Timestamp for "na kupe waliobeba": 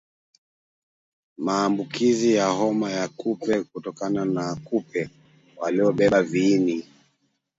4.25-6.23